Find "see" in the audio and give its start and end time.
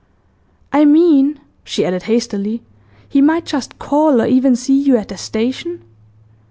4.55-4.73